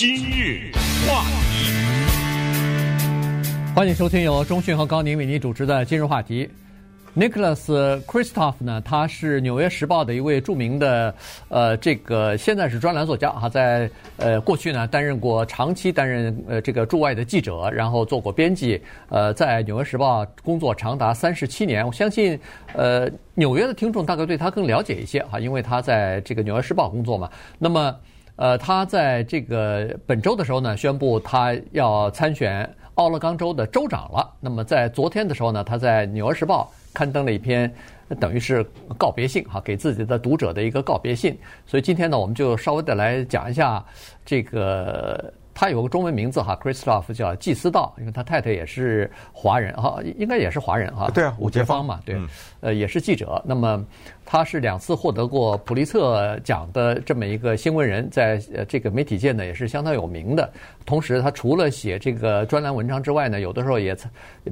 [0.00, 0.72] 今日
[1.06, 1.74] 话题，
[3.76, 6.48] 欢迎收听由中讯和高宁为您主持的今日话题。
[7.14, 7.66] Nicholas
[8.06, 11.14] Kristof 呢，他是《纽约时报》的一位著名的
[11.50, 18.80] 呃，这个现在是专栏作家哈，在呃过去呢担任过长期担任呃这个驻外的记者，然后做过编辑，
[19.10, 21.86] 呃，在《纽约时报》工作长达三十七年。
[21.86, 22.40] 我相信
[22.72, 27.28] 呃纽约的听众大概对他更了解一些哈，因为他在这个《纽约时报》工作嘛。
[27.58, 27.94] 那么
[28.36, 34.30] 呃，他在这个本周的时候呢，宣布他要参选奥勒冈州的州长了。
[34.40, 36.70] 那么在昨天的时候呢，他在《纽约时报》。
[36.92, 37.72] 刊登了一篇，
[38.18, 38.66] 等于是
[38.98, 41.38] 告别信哈，给自己的读者的一个告别信。
[41.64, 43.84] 所以今天呢，我们就稍微的来讲一下
[44.24, 45.32] 这个。
[45.60, 51.10] 他有个中文名字哈，Christoph 叫季思道，因为他太太也是华人哈，应该也是华人哈。
[51.10, 52.18] 对啊，伍杰芳嘛，对，
[52.60, 53.42] 呃，也是记者。
[53.44, 53.84] 那么。
[54.32, 60.48] 他是两次获得过普利策奖的这么一个新闻人，在呃这个媒体界呢也是相当有名的。
[60.86, 63.92] 同时，他除了写这个专栏文章之外呢，有的时候也，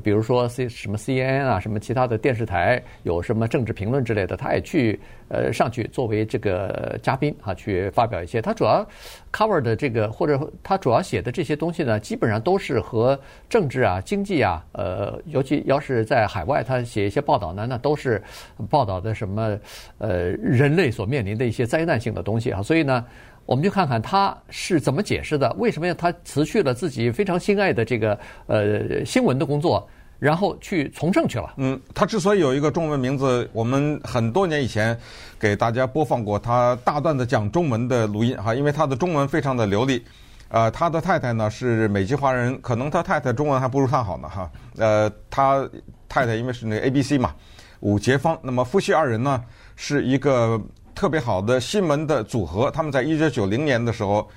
[0.02, 8.42] 比如说 C 什么 CNN 啊，什么其他的电视台有什么政治评论之类的，他也去呃上去作为这个嘉宾啊，去发表一些。
[8.42, 8.84] 他主要
[9.32, 13.18] cover 的这个或者他主要他写的这些东西呢，基本上都是和
[13.48, 18.22] 政治啊、经济啊，呃，尤其要是在海外，他写一些报道呢，那都是
[18.68, 19.56] 报道的什么。
[19.98, 23.04] 呃，人类所面临的一些灾难性的东西啊，所以呢，
[23.46, 25.52] 我们就看看他是怎么解释的。
[25.58, 29.88] 为什么他辞去了自己非常心爱的这个呃新闻的工作，
[30.18, 31.54] 然后去从政去了？
[31.58, 34.98] 嗯，他之所以有一个中文名字，我们很多年以前
[35.38, 40.02] 给大家播放过他大段的讲中文的录音哈，因为他的中文非常的流利。
[40.48, 44.50] 呃，他的太太呢是美籍华人，可能他太太中文还不如他好呢哈。
[44.76, 45.68] 呃，他
[46.08, 47.34] 太太因为是那个 ABC 嘛。
[47.80, 49.40] 伍杰芳，那么夫妻二人呢，
[49.76, 50.60] 是一个
[50.96, 52.68] 特别好的新闻的组合。
[52.72, 54.28] 他们在一九九零年的时候，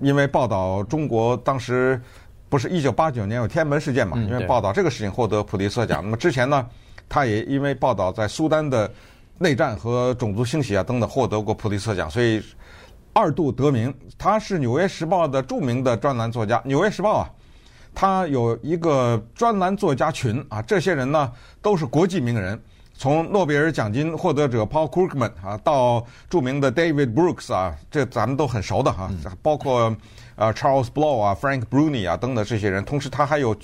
[0.00, 1.98] 因为报道中国当时
[2.50, 6.02] 不是一九八九年有天安门事件嘛，因为报道这个事情获得普利策奖。
[6.02, 6.66] 那么之前呢，
[7.08, 8.90] 他也因为报道在苏丹的
[9.38, 12.42] 内战和种族清洗啊等等获得过普利策奖，所以
[13.18, 13.92] 二度得名。
[14.16, 17.30] 他是《纽约时报》的著名的专栏作家，《纽约时报》啊。
[17.94, 22.60] 他有一个专栏作家群啊，这些人呢都是国际名人，
[22.94, 29.10] 从诺贝尔奖金获得者 Paul Krugman 啊，到著名的 David Brooks 啊，这咱们都很熟的哈，
[29.42, 29.96] 包括
[30.36, 32.84] 呃 Charles Blow 啊、Frank Bruni 啊等等这些人。
[32.84, 33.56] 同时，他还有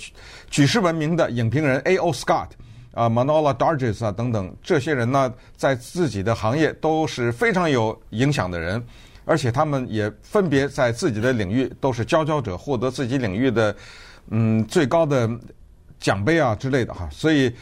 [0.49, 2.11] 举世闻名的影评人 A.O.
[2.11, 2.49] Scott
[2.91, 8.83] 啊、Manohla Dargis 啊等等这些人呢，在自己的行业都是非常有影响的人，
[9.25, 13.75] 而且他们也分别在自己的领域都是佼佼者，获得自己领域的。
[14.29, 15.29] 嗯，最高的
[15.99, 17.53] 奖杯啊之类的哈，所以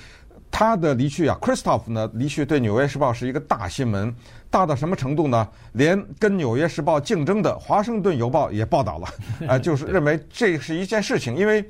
[0.49, 4.15] 他的离去啊，Christoph 呢离去对《纽约时报》是一个大新闻，
[4.49, 5.45] 大到什么程度呢？
[5.73, 9.07] 连跟《纽约时报》竞争的《华盛顿邮报》也报道了，
[9.45, 11.69] 啊、呃，就是认为这是一件事情，因为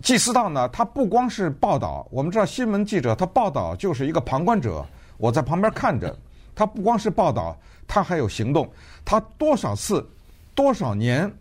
[0.00, 4.82] 季思道呢，他不光是报道，我们知道新闻记者他报道就是一个旁观者，
[5.18, 6.16] 我在旁边看着，
[6.54, 7.54] 他不光是报道，
[7.94, 8.68] 他还有行动，
[9.04, 10.04] 他多少次，
[10.52, 11.32] 多少年。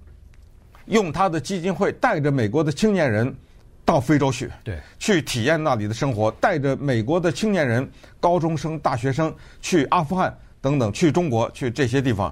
[0.85, 3.35] 用他的基金会带着美国的青年人
[3.83, 12.31] 到非洲去，对，去体验那里的生活；带着美国的青年人、高中生、大学生去阿富汗等等，去中国，去这些地方。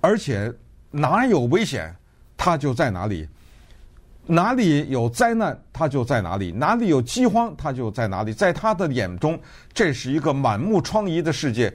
[0.00, 0.52] 而且
[0.90, 1.94] 哪有危险，
[2.36, 3.28] 他就在哪里；
[4.26, 8.32] 哪里有灾难，他就在哪里；哪里有饥荒，他就在哪里。
[8.32, 9.38] 在他的眼中，
[9.72, 11.72] 这是一个满目疮痍的世界。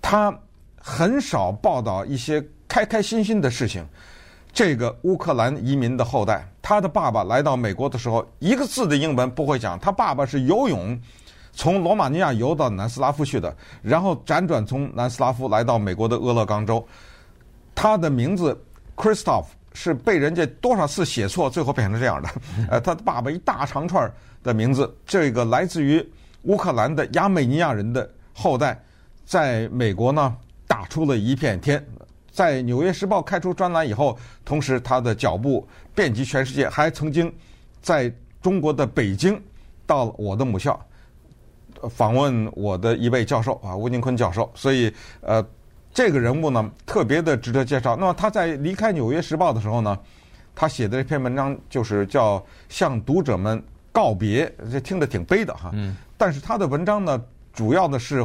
[0.00, 0.32] 他
[0.80, 3.86] 很少报道一些开开心心的事情。
[4.52, 9.78] 这个乌克兰移民的后代，他的爸爸来到美国的时候，一个字的英文不会讲。
[9.78, 10.98] 他爸爸是游泳
[11.52, 16.84] 从罗马尼亚游到南斯拉夫去的，然后辗转从南斯拉夫来到美国的俄勒冈州。
[17.74, 18.58] 他的名字
[18.96, 22.28] Christoff 是被人家多少次写错，最后变成这样的。
[22.70, 24.10] 呃，他的爸爸一大长串
[24.42, 26.04] 的名字，这个来自于
[26.42, 28.82] 乌克兰的亚美尼亚人的后代，
[29.24, 30.34] 在美国呢
[30.68, 31.84] 打出了一片天。
[32.30, 37.32] 在《纽约时报》开出专栏以后，同时他的脚步遍及全世界，还曾经
[37.82, 39.42] 在中国的北京
[39.84, 40.80] 到了我的母校
[41.90, 44.48] 访问我的一位教授啊，吴宁坤教授。
[44.54, 45.44] 所以，呃，
[45.92, 47.96] 这个人物呢特别的值得介绍。
[47.96, 49.98] 那么他在离开《纽约时报》的时候呢，
[50.54, 53.60] 他写的这篇文章就是叫向读者们
[53.90, 55.72] 告别，这听着挺悲的哈。
[55.72, 55.96] 嗯。
[56.16, 57.20] 但是他的文章呢，
[57.52, 58.24] 主要的是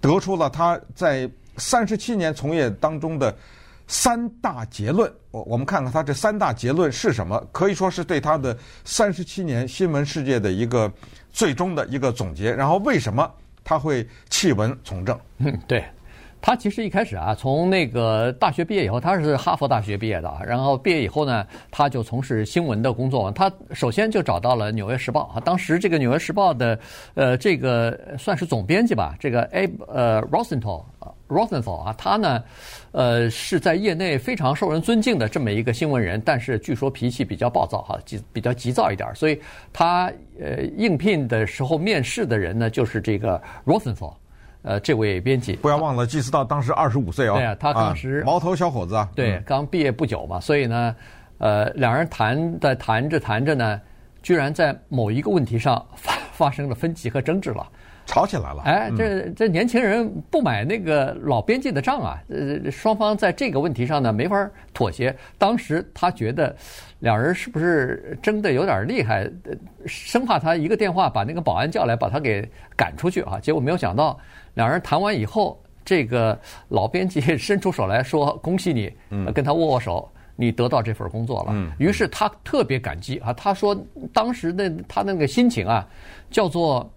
[0.00, 1.28] 得出了他在。
[1.56, 3.34] 三十七年从业当中的
[3.86, 7.46] 三大结论，我我们看看他这三大结论是什么？
[7.52, 10.90] 可以说是对他的三十七年新闻世界的一个
[11.30, 12.50] 最终的一个总结。
[12.50, 13.30] 然后为什么
[13.62, 15.18] 他会弃文从政？
[15.38, 15.84] 嗯， 对，
[16.40, 20.40] 他其实一开始啊，从那个大学毕业以后，他是哈佛大学毕业的啊。
[20.42, 23.30] 然后毕业以后呢，他就从事新闻的工作。
[23.32, 26.78] 他首先就找到了《纽约时报》啊，当时这个《纽约时报》的
[27.12, 30.84] 呃这个算是总编辑吧，这个 Ab 呃 Rosenthal
[31.34, 32.42] Rosenthal 啊，他呢
[32.92, 39.40] 呃是在业内非常受人尊敬的这么一个新闻人，但是据说脾气比较暴躁哈，急比较急躁一点，所以
[39.72, 44.14] 他呃应聘的时候面试的人呢，就是这个 Rosenthal。
[44.66, 47.34] 呃，这位编辑不要忘了，季斯道当时二十五岁哦。
[47.34, 49.06] 对啊，他当时、啊、毛头小伙子啊。
[49.14, 50.96] 对，刚毕业不久嘛，所以呢，
[51.36, 53.78] 呃，两人谈的谈着谈着呢，
[54.22, 57.68] 居然在某一个问题上发发生了分歧和争执了，
[58.06, 58.62] 吵起来了。
[58.64, 65.14] 哎，这这年轻人不买那个老编辑的账啊，呃，双方在这个问题上呢没法妥协。
[65.38, 66.54] 当时他觉得
[67.00, 69.30] 两人是不是争得有点厉害，
[69.86, 73.38] 生怕他一个电话把那个保安叫来把他给赶出去啊。
[73.40, 74.18] 结果没有想到。
[74.54, 78.88] 两人谈完以后，这个老编辑 伸出手来说：“恭喜你，
[79.32, 83.76] 跟他握握手，你得到这份工作了。”于是他特别感激啊，他说
[84.12, 85.84] 当时的他那个心情啊，
[86.30, 86.88] 叫做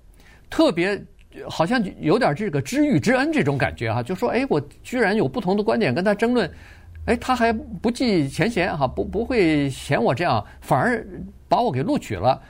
[0.49, 1.01] 特别
[1.47, 6.49] 好像有点这个知遇之恩这种感觉哈，就说：“哎，我居然有不同的观点跟他争论，
[7.05, 11.05] 哎，他还不计前嫌哈，不不会嫌我这样，反而
[11.47, 12.41] 把我给录取了。”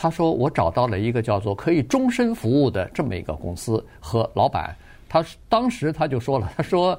[0.00, 4.72] 他说：“我找到了一个叫做可以终身服务的这么一个公司和老板。
[5.08, 6.96] 他当时他就说了，他说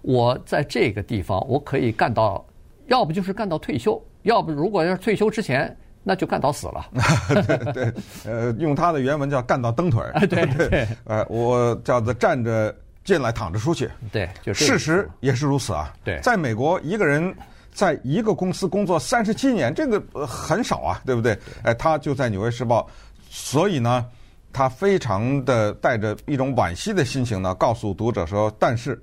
[0.00, 2.42] 我在这个地方我可以干到，
[2.86, 6.86] 要不就是干到退休，要不如果要是退休之前，那就干到死了。
[7.46, 7.94] 对对，
[8.24, 10.12] 呃，用他的原文叫干到蹬腿儿。
[10.26, 12.74] 对对，呃，我叫做站着
[13.04, 13.90] 进来，躺着出去。
[14.12, 15.92] 对，就事实也是如此啊。
[16.04, 17.34] 对，在美国一个人。”
[17.72, 21.38] 在一个公司工作三十七年，这个很少啊，对不对？
[21.62, 22.82] 哎，他就在《纽约时报》，
[23.30, 24.04] 所以呢，
[24.52, 29.00] 他非常的带着一种惋惜的心情呢，告诉读者说：“但是，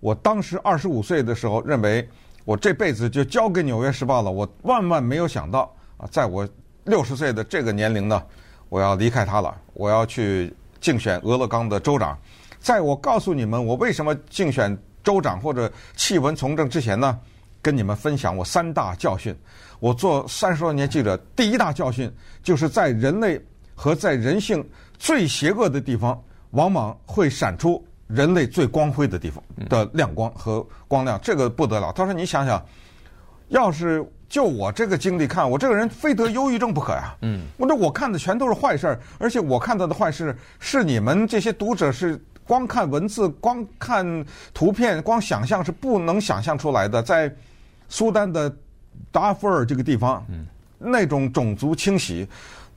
[0.00, 2.08] 我当时二十五岁的时候，认为
[2.46, 4.30] 我这辈子就交给《纽约时报》了。
[4.30, 6.48] 我万万没有想到啊，在我
[6.84, 8.22] 六十岁的这个年龄呢，
[8.68, 12.18] 我要离开他了，我要去竞选俄勒冈的州长。
[12.58, 17.18] 在我告诉你们我为什么竞选州长或者弃文从政之前呢？”
[17.62, 19.34] 跟你们分享我三大教训。
[19.80, 22.08] 我做三十多年记者，第一大教训
[22.40, 23.44] 就是在人类
[23.74, 24.64] 和在人性
[24.96, 26.22] 最邪恶的地方，
[26.52, 31.18] 往往会闪出人类最光辉的地方的亮光和光亮。
[31.20, 31.92] 这个不得了。
[31.92, 32.64] 他说：“你想想，
[33.48, 44.24] 要是就我这个经历看，我这个人非得忧郁症不可呀。”嗯，我说我看的全都是坏事儿，而且我看到的坏事是你们这些读者是光看文字、光看
[44.54, 47.34] 图片、光想象是不能想象出来的，在。
[47.88, 48.52] 苏丹的
[49.12, 50.44] 达富尔这个地方，嗯
[50.76, 52.26] 那种种族清洗，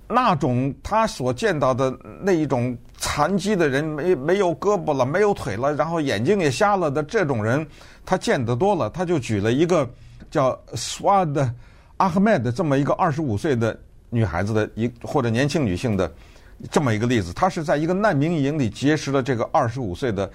[0.07, 1.91] 那种他所见到的
[2.21, 7.65] 那一种残疾的人，没没有胳膊了，没有腿了，然后眼睛也瞎了的这种人，
[8.05, 8.87] 他见得多了。
[8.91, 9.89] 他就举了一个
[10.29, 11.51] 叫 Swad
[11.97, 13.79] Ahmed 这么一个二十五岁的
[14.09, 16.11] 女孩子的一或者年轻女性的
[16.71, 17.33] 这么一个例子。
[17.33, 20.31] 她是在一个难民营里结识了这个二十五岁的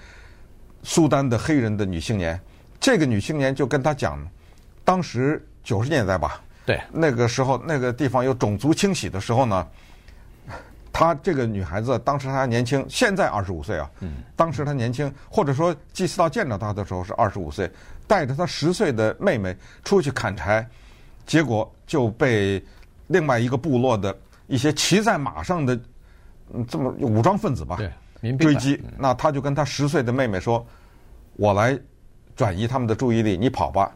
[0.83, 2.39] 苏丹的黑人的女青年。
[2.79, 4.19] 这个女青年就跟她讲。
[4.83, 9.67] 当时九十年代吧，对，那个时候那个地方有种族清洗的时候呢，
[10.97, 17.69] 她这个女孩子当时还年轻，现在二十五岁啊，嗯，当时她年轻，或者说纪斯道见到她的时候是二十五岁，
[18.07, 19.53] 带着她十岁的妹妹
[19.83, 20.65] 出去砍柴，
[21.25, 22.63] 结果就被
[23.07, 24.17] 另外一个部落的
[24.47, 25.77] 一些骑在马上的
[26.65, 27.75] 这么武装分子吧，
[28.21, 30.65] 对，追击，那他就跟他十岁的妹妹说
[31.35, 31.77] ：“我来
[32.37, 33.91] 转移他们的注意力，你跑吧。”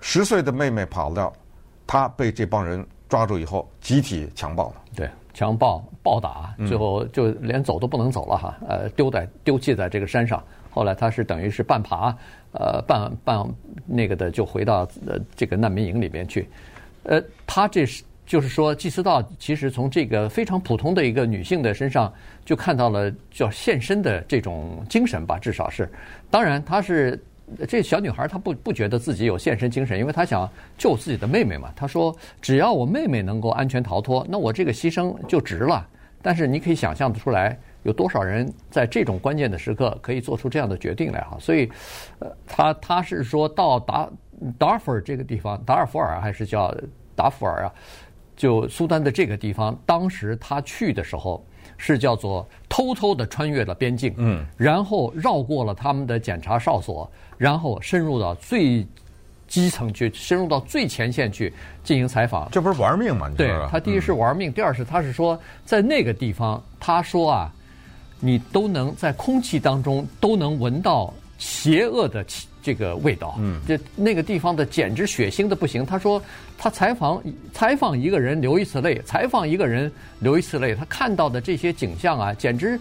[0.00, 1.30] 十岁的妹妹跑掉，
[1.86, 4.76] 她被这帮人抓住以后，集体强暴了。
[4.96, 8.58] 对，强暴、暴打，最后就连走都不能走了哈。
[8.68, 10.42] 呃，丢在丢弃在这个山上。
[10.70, 12.16] 后来他是等于是半爬，
[12.52, 13.44] 呃，半半
[13.86, 16.48] 那个的，就回到呃这个难民营里边去。
[17.02, 22.12] 呃，他这是就是说，祭司道其实从这个非常普通的一个女性的身上，
[22.44, 25.90] 就看到了叫献身的这种精神吧，至少是。
[26.30, 27.18] 当然，他是。
[27.68, 31.72] 这小女孩她不不觉得自己有献身精神，因为她想救自己的妹妹嘛。
[31.74, 35.86] 她说：“只要我妹妹能够安全逃脱，那我这个牺牲就值了。”
[36.22, 41.36] 但是你可以想象得出来，有多少人在这种关键的时刻可以做出这样的决定来哈。
[41.40, 41.70] 所以，
[42.18, 44.08] 呃，他他是说到达
[44.58, 46.74] 达尔富尔这个地方，达尔福尔还是叫
[47.14, 47.72] 达福尔啊？
[48.36, 51.44] 就苏丹的这个地方，当时他去的时候。
[51.82, 58.86] 是叫做偷偷的穿越了边境，嗯，然后绕过了他们的检查哨所，然后深入到最
[59.48, 61.50] 基层去，深入到最前线去
[61.82, 62.50] 进行采访。
[62.52, 63.30] 这不是玩命吗？
[63.34, 67.50] 对，他第一是玩命，第二是他是说在那个地方，他说啊，
[68.20, 72.22] 你都能在空气当中都能闻到邪恶的
[72.62, 73.36] 这个味道。
[73.38, 75.84] 嗯，这那个地方的简直血腥的不行。
[75.84, 76.22] 他说，
[76.58, 79.90] 他采访采访一个人流一次泪，采访一个人
[80.20, 82.78] 流一次泪，他看到的这些景象啊，简直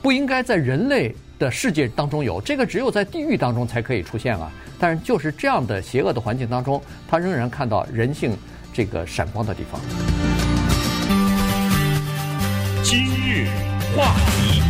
[0.00, 4.50] 不应该在人类的世界当中有，这个只有在地狱当中才可以出现啊。
[4.78, 8.36] 但是就是这样的邪恶的环境当中，他仍然看到人性
[8.72, 9.80] 这个闪光的地方。
[12.82, 13.48] 今日
[13.96, 14.62] 话题，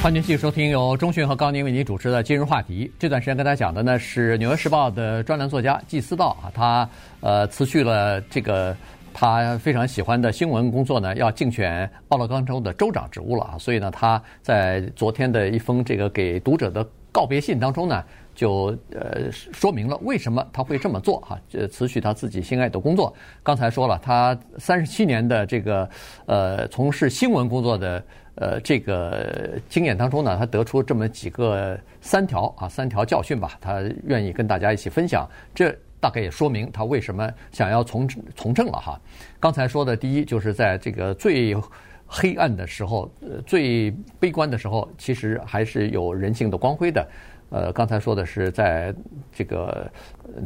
[0.00, 2.86] 欢迎继续收听由钟迅和高宁为您主持的《今日话题》。
[3.00, 6.88] 这段时间跟大家讲的呢是《纽约时报》的专栏作家季思道啊，他
[7.20, 8.74] 呃辞去了这个
[9.12, 13.58] 他非常喜欢的新闻工作呢，要竞选奥勒冈州的州长职务了啊。
[13.58, 18.04] 所以呢，他在昨天的一封这个给读者的告别信当中呢。
[18.38, 23.12] 就呃说明了为什么他会这么做哈，呃辞去他自己心爱的工作。
[23.42, 25.90] 刚才说了，他三十七年的这个
[26.26, 28.00] 呃从事新闻工作的
[28.40, 35.28] 呃这个经验当中呢，他得出这么几个三条啊三条教训吧，他愿意跟大家一起分享。
[35.54, 39.00] 这大概也说明他为什么想要从从政了哈。
[39.40, 41.56] 刚才说的第一，就是在这个最
[42.06, 47.06] 黑暗的时候，呃最悲观的时候，其实还是有人性的光辉的。
[47.50, 48.94] 呃，刚才说的是在
[49.32, 49.90] 这个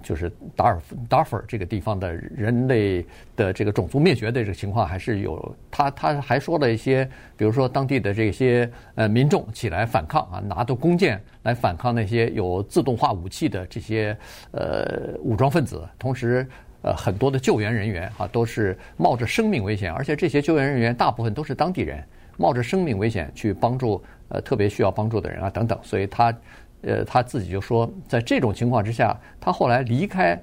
[0.05, 3.05] 就是达尔达尔富这个地方的人类
[3.35, 5.55] 的这个种族灭绝的这个情况还是有。
[5.69, 7.05] 他他还说了一些，
[7.37, 14.17] 比如说当地的这些呃民众起来反抗啊，拿着弓箭来反抗那些有自动化武器的这些
[14.53, 15.83] 呃武装分子。
[15.99, 16.47] 同时，
[16.83, 22.01] 呃，很多的救援人员啊都是冒着生命危险，而且这些救援人员大部分都是当地人，
[22.37, 25.77] 冒着生命危险去帮助呃特别需要帮助的人啊等等。
[25.83, 26.33] 所以他。
[26.83, 30.41] 呃，他自己就说，在这种情况之下，他后来离开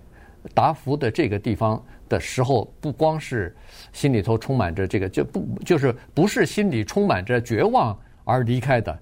[0.54, 3.56] 达福的这个地方的时候，不光是
[3.94, 8.98] 心里头充满着这个，就不就是不是心里充满着绝望而离开的。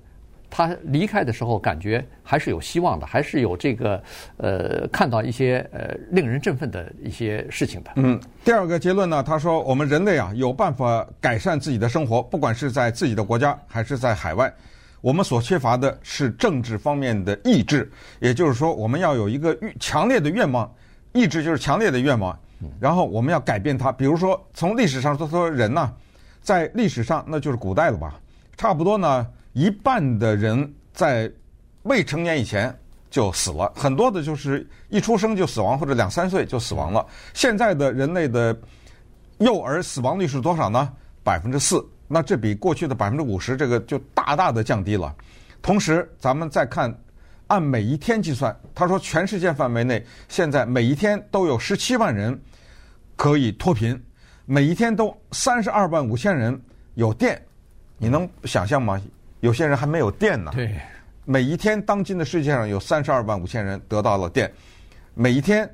[0.50, 4.02] 他离开的时候，感觉还是有希望的，还是有这个
[4.38, 7.92] 呃，看到一些呃令人振奋的一些事情的。
[7.98, 14.52] 嗯，第二个结论呢，他说，我们人类啊，有办法改善自己的生活，不管是在自己的国家还是在海外。
[15.08, 20.70] 我们所缺乏的是政治方面的意志，也就是说，我们要有一个强烈的愿望，
[21.14, 22.38] 意志就是强烈的愿望，
[22.78, 23.90] 然后我们要改变它。
[23.90, 25.94] 比如说，从历史上说，说人呢，
[26.42, 28.20] 在历史上那就是古代了吧，
[28.58, 31.32] 差不多呢，一半的人在
[31.84, 32.78] 未成年以前
[33.10, 37.08] 就死了，很多的就是一出生就死亡，或者两三岁就死亡了。
[37.34, 38.54] 现在的人类的
[39.38, 40.92] 幼儿死亡率是多少呢？
[41.24, 41.82] 百分之四。
[42.08, 45.14] 那这比过去的百分之五十，这个就大大的降低了。
[45.62, 46.98] 同时，咱们再看，
[47.48, 52.40] 按每一天计算，他说全世界范围内现在每一天都有十七万人
[53.18, 54.02] 可以脱贫，
[54.46, 56.58] 每一天都三十二万五千人
[56.94, 57.42] 有电。
[57.98, 59.02] 你能想象吗？
[59.42, 60.52] 有些人还没有电呢。
[60.54, 60.74] 对。
[61.26, 64.50] 每一天，当今的世界上有三十二万五千人得到了电，
[65.14, 65.70] 每一天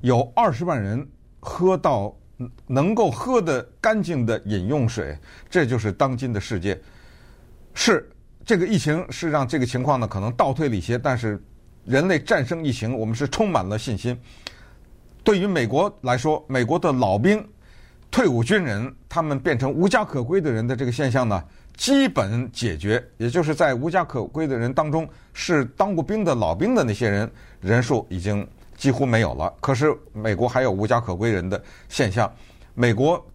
[0.00, 1.06] 有二十万人
[1.40, 2.14] 喝到。
[2.66, 5.16] 能够喝得干净的饮用水，
[5.48, 6.80] 这就是当今的世界。
[7.74, 8.08] 是
[8.44, 11.42] 这个疫情是让这个情况呢可能倒退了一些，但是
[11.84, 14.18] 人类战胜疫情，我们是充满了信心。
[15.22, 17.46] 对于美国来说，美国的老兵、
[18.10, 21.42] 退伍军人，他们变成无家可归的人的这个现象呢，
[21.76, 23.02] 基本解决。
[23.16, 28.46] 也就是在无家可归的人当中，是当过兵的老兵的那些人，人数已经。
[28.84, 29.50] 几乎没有了。
[29.62, 32.30] 可是美国还有无家可归人的现象。
[32.74, 33.26] 美国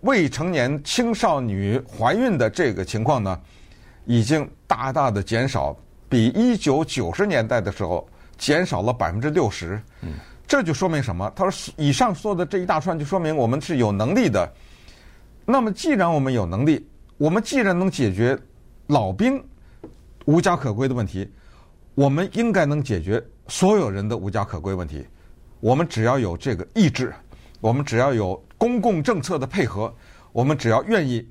[0.00, 3.40] 未成年青少女怀孕的这个情况呢，
[4.06, 5.76] 已经大大的减少，
[6.08, 8.04] 比一九九十年代的时候
[8.36, 9.80] 减少了百分之六十。
[10.00, 10.14] 嗯，
[10.48, 11.32] 这就说明什么？
[11.36, 14.52] 他说，以上说的这一大串就说明我们是有能力的。
[15.44, 16.84] 那么，既然我们有能力，
[17.18, 18.36] 我们既然能解决
[18.88, 19.40] 老兵
[20.24, 21.30] 无家可归的问题，
[21.94, 23.22] 我们应该能解决。
[23.52, 25.06] 所有人的无家可归问题，
[25.60, 27.12] 我们只要有这个意志，
[27.60, 29.94] 我们只要有公共政策的配合，
[30.32, 31.22] 我们只要愿意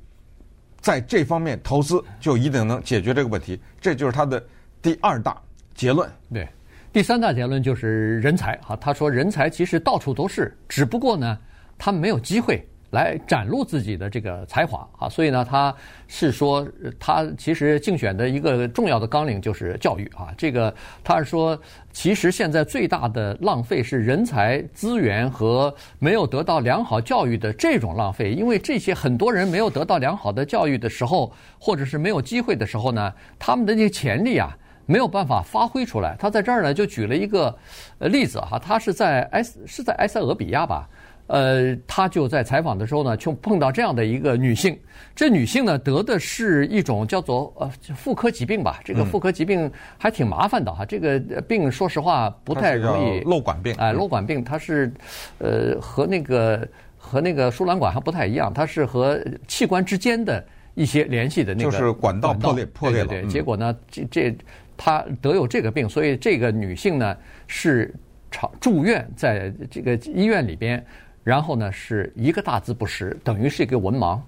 [0.80, 3.60] 在这方面投资，就一定能解决这个问题。
[3.80, 4.42] 这就是他的
[4.84, 5.42] 第二大
[5.74, 6.08] 结论。
[6.32, 6.48] 对，
[6.94, 8.56] 第三大结论就是人才。
[8.58, 11.36] 哈，他说人才其实到处都是，只不过呢，
[11.76, 12.64] 他们没有机会。
[12.92, 15.74] 来展露自己的这个才华啊，所以呢，他
[16.08, 16.68] 是说，
[17.00, 20.28] 他其实竞选的一个重要的纲领就是教育啊。
[20.38, 21.58] 这个他是说，
[21.92, 34.56] 其实现在最大的浪费是人才资源和没有得到良好教育的这种浪费，因为这些很多人没有得到良好的教育的时候，或者是没有机会的时候呢，他们的这些潜力啊
[34.86, 36.14] 没有办法发挥出来。
[36.20, 37.58] 他在这儿呢就举了一个
[38.00, 40.90] 例子哈，他是在埃是在埃塞俄比亚吧。
[41.32, 44.78] 呃，他就在采访的时候呢，就碰到这样的一个女性。
[45.16, 48.82] 这女性呢，得的是一种叫做呃妇科疾病吧。
[48.84, 50.84] 这个妇科疾病还挺麻烦的哈。
[50.84, 53.22] 这个病说实话不太容易。
[53.22, 53.74] 漏管病。
[53.78, 54.92] 哎，漏管病，它是
[55.38, 60.44] 呃和那个和那个输卵管还不太一样，它是和器官之间的
[60.76, 63.08] 一些联系的那个就是管道破裂破裂了。
[63.08, 64.36] 对，对，对，结果呢，这这
[64.76, 67.16] 她得有这个病，所以这个女性呢
[67.48, 67.96] 是
[68.30, 70.86] 长住院在这个医院里边。
[71.24, 74.20] 然后呢，是一个大字不识，等于是一个文盲。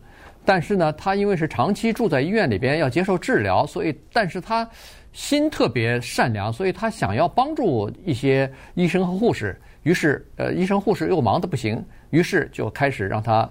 [0.45, 4.69] 但是呢，他因为是长期住在医院里边要接受治疗，所以，但是他
[5.13, 9.57] 心特别善良，所以他想要帮助一些医生和护士。
[9.83, 13.49] 于是，呃，医生护士又忙得不行，于是就开始让他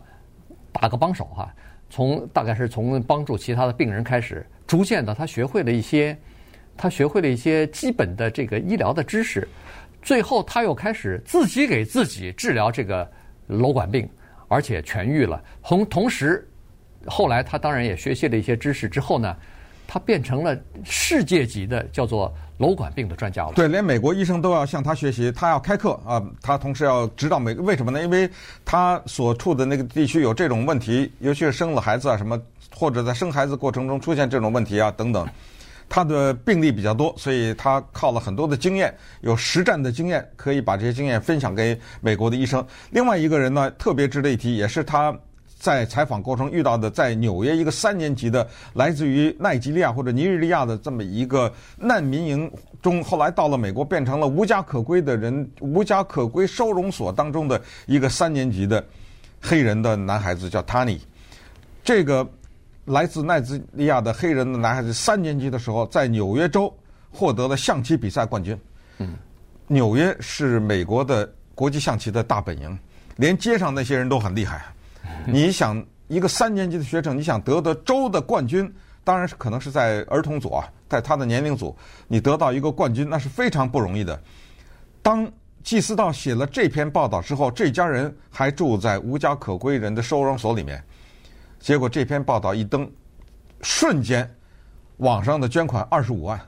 [0.70, 1.50] 打个帮手哈。
[1.88, 6.14] 从大概是从帮助其他的病人开始，逐渐的他学会了一些，
[6.76, 9.48] 他学会了一些基本的这个医疗的知识。
[10.02, 13.10] 最后，他又开始自己给自己治疗这个。
[13.48, 14.08] 瘘管病，
[14.48, 15.42] 而且痊愈了。
[15.62, 16.48] 同同时，
[17.06, 19.36] 后来他当然也学习了一些知识之后呢，
[19.86, 23.52] 他变成了世界级的叫做瘘管病的专家了。
[23.54, 27.54] 对，连美国医生都要向他学习，他要开课啊，他同时要指导美。
[27.54, 28.00] 为什么呢？
[28.02, 28.30] 因为
[28.64, 32.40] 他所处的那个地区有这种问题，尤其是生了孩子啊什么，
[32.74, 35.26] 或者在生孩子过程中出现这种问题啊等等。
[35.94, 42.66] 他的病例比较多，所以他靠了很多的经验，有实战的经验，可以把这些经验分享给美国的医生。
[42.90, 45.14] 另外一个人呢，特别值得一提，也是他
[45.58, 58.82] 在采访过程遇到的，在纽约一个三年级的来自于奈及利亚或者尼日利亚的这么一个难民营中，后来到了美国，变成了无家可归的人，无家可归收容所当中的一个三年级的
[59.42, 60.98] 黑人的男孩子，叫 Tani。
[61.84, 62.26] 这个。
[62.84, 66.74] 来自奈及利亚的黑人的男孩子，三年级的时候在纽约州
[67.10, 68.58] 获得了象棋比赛冠军。
[68.98, 69.14] 嗯，
[69.68, 72.76] 纽约是美国的国际象棋的大本营，
[73.16, 74.64] 连街上那些人都很厉害。
[75.26, 78.72] 你想，一个三年级的学生，你想得得州的冠军，
[79.04, 81.76] 当然是可能是在儿童组啊，在他的年龄组，
[82.08, 84.20] 你得到一个冠军，那是非常不容易的。
[85.02, 85.30] 当
[85.62, 90.82] 季思道写了这篇报道之后，这家人还住在无家可归人的收容所里面。
[91.62, 92.90] 结果这篇报道一登，
[93.60, 94.28] 瞬间，
[94.96, 96.38] 网上的捐款二十五万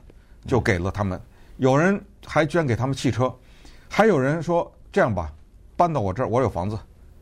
[0.45, 1.19] 就给了他们。
[1.55, 3.33] 有人还捐给他们汽车，
[3.89, 5.31] 还有人说这样吧，
[5.77, 6.77] 搬到我这儿，我有房子，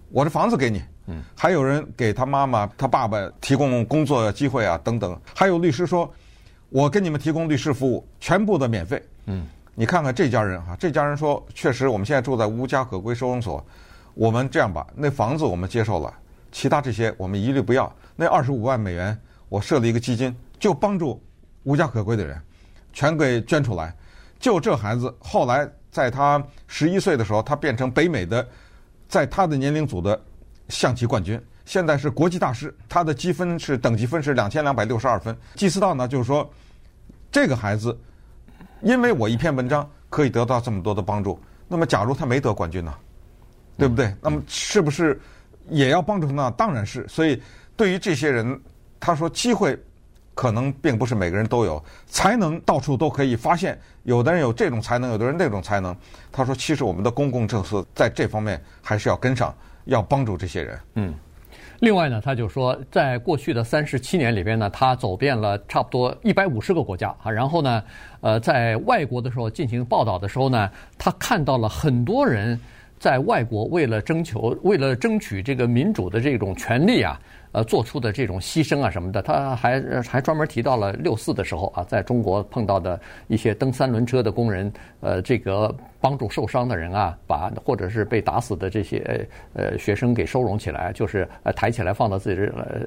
[0.10, 0.82] 我的房子给你。
[1.06, 1.22] 嗯。
[1.38, 5.16] 还有人给他妈妈、他爸爸提供工作机会啊，等等。
[5.36, 6.12] 还有律师说，
[6.70, 9.00] 我给你们提供律师服务，全部的免费。
[9.28, 9.46] 嗯。
[9.76, 13.64] 你看看这家人哈，这家人说，确实我们现在住在无家可归收容所，
[14.16, 16.12] 我们这样吧，那房子我们接受了。
[16.54, 17.94] 其他这些我们一律不要。
[18.16, 21.22] 那二十五万美元，我设了一个基金，就帮助
[21.64, 22.40] 无家可归的人，
[22.94, 23.94] 全给捐出来。
[24.40, 28.48] 就这孩子，后来在他十一岁的时候，他变成北美的，
[29.08, 30.22] 在他的年龄组的
[30.70, 32.74] 象棋冠军，现在是国际大师。
[32.88, 35.36] 他的积分是等级分是两千两百六十二分。
[35.56, 36.48] 纪思道呢，就是说，
[37.32, 37.98] 这个孩子，
[38.84, 41.40] 因为我一篇文章可以得到这么多的帮助。
[41.68, 42.94] 那么，假如他没得冠军呢？
[43.76, 44.16] 对不对？
[44.22, 45.20] 那么是不是？
[45.70, 47.08] 也要帮助他，那当然是。
[47.08, 47.42] 所以，
[47.76, 48.60] 对于这些人，
[49.00, 49.78] 他说机会
[50.36, 53.80] 可能并不是每个人都有，才能到处都可以发现。
[54.04, 55.96] 有的人有这种才能，有的人那种才能。
[56.32, 60.80] 他说，其实我们的公共政策在这方面还是要跟上，要帮助这些人。
[60.96, 61.14] 嗯。
[61.80, 67.32] 另外呢，他就说，在过去的三十七年里边呢，他走遍了差不多一百五十个国家啊。
[67.32, 67.84] 然后呢，
[68.22, 72.60] 呃，在外国的时候进行报道的时候呢，他看到了很多人。
[73.04, 77.20] 在外国，为了征求、为了争取这个民主的这种权利啊，
[77.52, 92.82] 呃，做出的这种牺牲啊什么的，他还还专门提到了六四的时候啊，在中国碰到的一些蹬三轮车的工人，呃，这个帮助受伤的人啊，把或者是被打死的这些呃学生给收容起来，就是抬起来放到自己的呃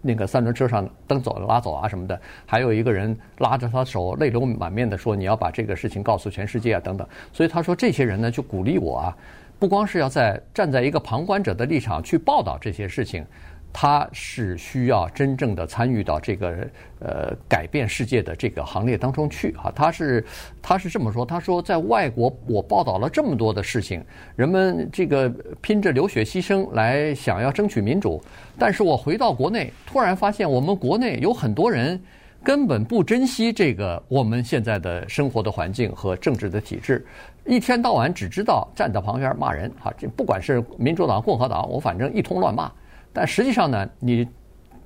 [0.00, 9.16] 那个三轮车上蹬走拉走啊什么的，还有一个人拉着他手泪流满面的说：“你要把这个事情告诉全世界啊等等。”所以他说这些人呢就鼓励我啊。
[9.58, 13.24] 不光是要在站在一个旁观者的立场去报道这些事情，
[13.72, 16.68] 他是需要真正的参与到这个
[17.00, 19.70] 呃改变世界的这个行列当中去啊。
[19.74, 20.24] 他是
[20.62, 24.02] 他是这么说，他说在外国我报道了这么多的事情，
[24.36, 25.28] 人们这个
[25.60, 28.22] 拼着流血牺牲来想要争取民主，
[28.58, 32.00] 但是我回到国内，突然发现我们国内有很多人
[32.42, 37.04] 根本不珍惜这个我们现在的生活的环境和政治的体制。
[37.44, 42.70] 一天到晚只知道站在旁边骂人，哈，这不管是民主党、共和党，我反正一通乱骂。
[43.12, 44.26] 但实际上呢，你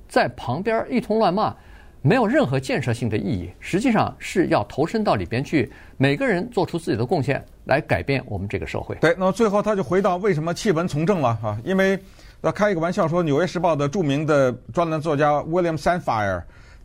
[0.07, 1.53] 在旁边一通乱骂，
[2.01, 8.95] 没有任何建设性的意义，实际上是要投身到里边去，每个人做出自己的贡献，来改变我们这个社会。
[8.95, 11.57] 对，那么最后他就回到为什么弃文从政了啊？
[11.63, 11.99] 因为
[12.41, 16.41] 要开一个玩笑说，《纽约时报》的著名的专栏作家 William Sandfire，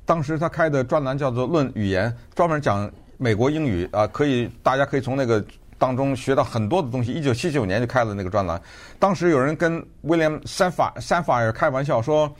[0.08, 5.44] 当时他开的专栏叫做《论语言》，专门讲美国英语啊，可以大家可以从那个
[5.76, 7.12] 当中学到很多的东西。
[7.12, 8.58] 一九七九年就开了那个专栏，
[8.98, 12.34] 当时有人跟 William Sandfire Sandfire 开玩笑说，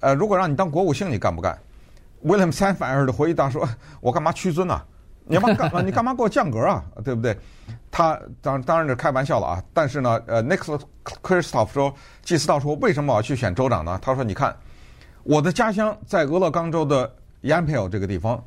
[0.00, 1.58] 呃，如果让你当国务卿，你干不干
[2.24, 3.68] ？William s a f f i r e 的回答说
[4.00, 4.82] ：“我干嘛屈尊啊？
[5.26, 5.82] 你干嘛？
[5.82, 6.82] 你干嘛给我降格啊？
[7.04, 7.36] 对不对？”
[7.92, 9.62] 他当当然是开玩笑了啊。
[9.74, 10.80] 但是呢，呃，Nicholas
[11.22, 14.56] Kristof 说，季思道说：“为什么我要去选州长呢？”他说：“你看，
[15.24, 18.42] 我的家乡在俄勒冈州的 Yamhill 这个地方，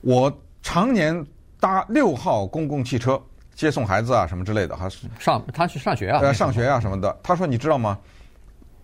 [0.00, 0.32] 我
[0.62, 1.24] 常年
[1.60, 3.20] 搭六号公共汽车
[3.54, 7.16] 接送孩子啊，什么之类的，哈，上他去上学啊，呃，上学啊什么的。
[7.22, 7.98] 他说：你知道吗？”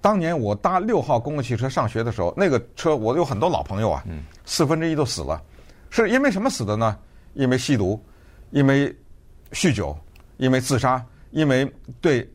[0.02, 4.02] 当年我搭六号公共汽车上学的时候，那个车我有很多老朋友啊，
[4.46, 5.42] 四分之一都死了，
[5.90, 6.96] 是因为什么死的呢？
[7.34, 8.02] 因为吸毒，
[8.50, 8.94] 因为
[9.52, 9.94] 酗酒，
[10.38, 12.26] 因为自杀，因为对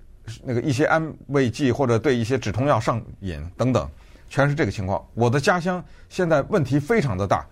[0.43, 3.89] 那个一些安慰剂或者对一些止痛药上瘾等等，
[4.35, 5.01] 全是这个情况。
[5.13, 7.45] 我的家乡现在问题非常的大。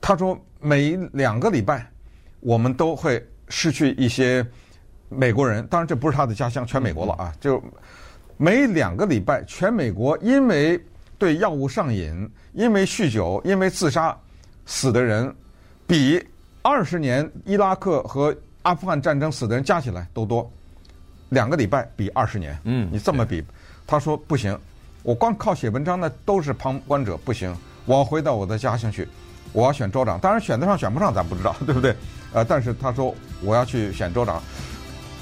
[0.00, 1.86] 他说每两个礼拜
[2.40, 4.46] 我们都会失去一些
[5.10, 7.62] 美国人，当然这不是他的家乡，全美国了啊，就。
[8.38, 10.82] 每两个礼拜，全美国因为
[11.18, 14.18] 对药物上瘾、因为酗酒、因为自杀
[14.64, 15.30] 死的人，
[15.86, 16.26] 比
[16.62, 20.50] 二十年伊拉克和阿富汗战争死的人加起来都多。
[21.28, 23.44] 两个礼拜比二十年，嗯，你这么比，
[23.86, 24.58] 他说不行，
[25.02, 27.54] 我光靠写文章呢都是旁观者，不行，
[27.86, 29.08] 我要回到我的家乡去，
[29.52, 31.96] 我要选州长，当然选得上选不上咱不知道，对不对？
[32.32, 34.42] 呃，但是他说我要去选州长。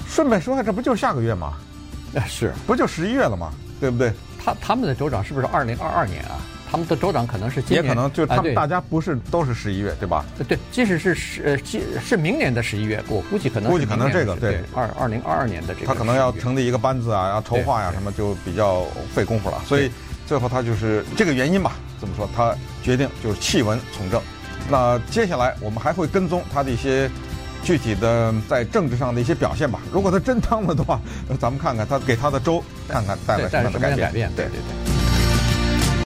[0.07, 1.53] 顺便说下，这不就是下个月吗？
[2.11, 3.53] 那，是不就十一月了吗？
[3.79, 4.11] 对不对？
[4.43, 6.41] 他他们的州长是不是二零二二年啊？
[6.69, 10.25] 他们的州长可能是今年，也可能就他们大家不是都是十一月，对吧？
[10.47, 19.61] 对，即使是十呃，是是明年的十一月，我估计可能估计可能这个对二二零二二年的这个，他可能要成立一个班子啊，要筹划呀什么，就比较费功夫了。
[19.65, 19.91] 所以
[20.27, 24.21] 最后他就是这个原因吧，怎么说，他决定就是弃文从政。
[24.69, 27.09] 那接下来我们还会跟踪他的一些。
[27.61, 29.81] 具体的在政治上的一些表现吧。
[29.91, 30.97] 如果他真当了的话，
[31.41, 34.31] 咱们看看他给他的州，看看带来什么样的改变。
[34.33, 34.98] 对对对。